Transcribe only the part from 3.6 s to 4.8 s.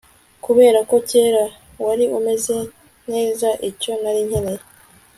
icyo nari nkeneye